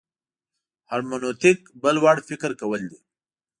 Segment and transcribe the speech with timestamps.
[0.89, 2.99] هرمنوتیک بل وړ فکر کول دي.